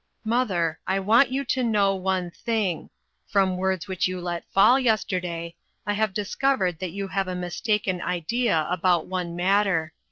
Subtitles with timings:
[0.25, 2.89] Mother, I want you to know one thing:
[3.27, 5.53] from words which you let fall yesterday,
[5.85, 9.93] I have discovered that you have a mistaken idea about one matter.